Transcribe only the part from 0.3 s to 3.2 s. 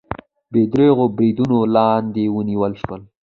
بې درېغو بریدونو لاندې ونیول شول